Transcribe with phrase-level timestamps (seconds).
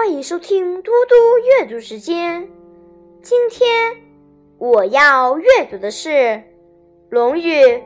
[0.00, 1.14] 欢迎收听嘟嘟
[1.60, 2.48] 阅读时间。
[3.20, 4.02] 今天
[4.56, 6.08] 我要阅读的是
[7.10, 7.52] 《论语·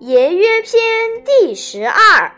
[0.00, 0.82] 颜渊篇》
[1.22, 2.32] 第十二。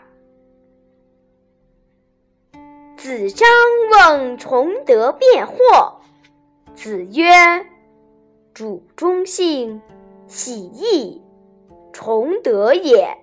[2.95, 3.49] 子张
[3.91, 5.95] 问崇德辩惑，
[6.75, 7.65] 子曰
[8.53, 9.81] ：“主忠信，
[10.27, 11.23] 喜义，
[11.91, 13.17] 崇德也。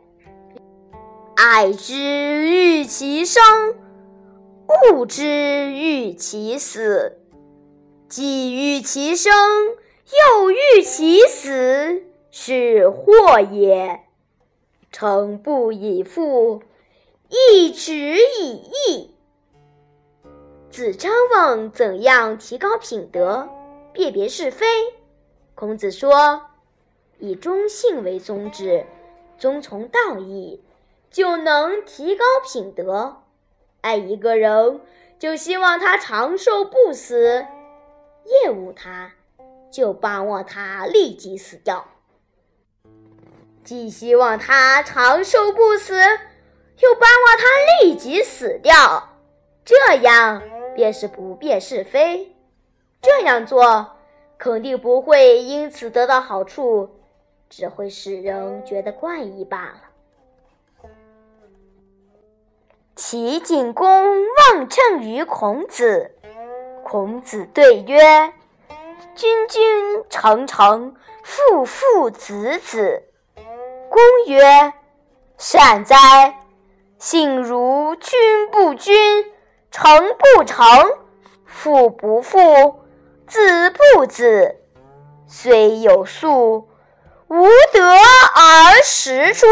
[1.37, 1.95] 爱之，
[2.49, 3.41] 欲其生。”
[4.67, 7.19] 恶之欲其死，
[8.09, 9.33] 既欲其生，
[10.41, 14.01] 又欲其死，是祸也。
[14.91, 16.63] 诚不以父，
[17.29, 19.15] 义止以义。
[20.71, 23.49] 子张问怎样提高品德，
[23.93, 24.67] 辨别是非。
[25.55, 26.43] 孔子说
[27.19, 28.87] ：“以忠信为宗旨，
[29.39, 30.61] 遵从道义，
[31.11, 33.17] 就能提高品德。”
[33.85, 34.81] 爱一个人，
[35.19, 37.45] 就希望他长寿不死；
[38.25, 39.13] 厌恶他，
[39.71, 41.87] 就巴望他立即死掉。
[43.63, 49.19] 既希望他长寿不死，又巴望他立即死掉，
[49.67, 50.43] 这样
[50.75, 52.35] 便是不辨是非。
[53.03, 53.99] 这样做
[54.39, 56.89] 肯定不会因此得到好处，
[57.51, 59.94] 只会使人觉得怪异罢了。
[63.15, 66.17] 齐景公问政于孔子，
[66.83, 68.33] 孔子对曰
[69.15, 73.05] ：“君君臣臣，父父子子。”
[73.89, 74.73] 公曰
[75.39, 76.41] ：“善哉！
[76.99, 78.19] 信如君
[78.51, 78.97] 不君，
[79.71, 80.67] 臣不臣，
[81.47, 82.83] 父不父，
[83.29, 84.57] 子不子。
[85.29, 86.69] 虽有粟，
[87.29, 89.47] 无德而食诸？”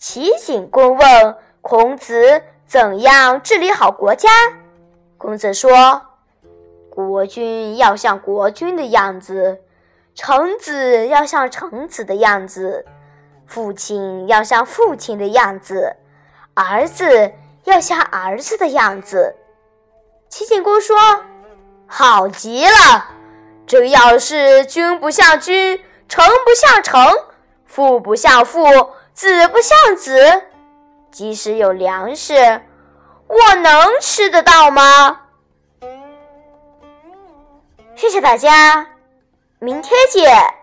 [0.00, 4.30] 齐景公问孔子怎样治理好国家。
[5.18, 6.00] 孔子说
[6.88, 9.60] ：“国君要像国君的样子，
[10.14, 12.86] 臣子要像臣子的样子，
[13.46, 15.94] 父亲要像父亲的样子，
[16.54, 17.34] 儿子
[17.64, 19.36] 要像儿子的样子。”
[20.30, 20.96] 齐景公说
[21.86, 23.04] ：“好极了！
[23.66, 25.78] 这要是君不像君，
[26.08, 26.98] 臣不像臣，
[27.70, 28.66] 父不孝父。”
[29.12, 30.44] 子不孝子，
[31.10, 32.62] 即使有粮食，
[33.26, 35.22] 我能吃得到吗？
[37.94, 38.86] 谢谢大家，
[39.58, 40.59] 明天见。